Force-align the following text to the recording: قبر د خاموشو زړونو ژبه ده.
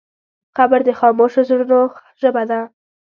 قبر 0.57 0.79
د 0.85 0.89
خاموشو 0.99 1.41
زړونو 1.49 1.79
ژبه 2.21 2.43
ده. 2.49 2.59